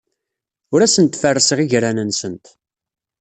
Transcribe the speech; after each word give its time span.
Ur 0.73 0.81
asent-ferrseɣ 0.81 1.59
igran-nsent. 1.65 2.45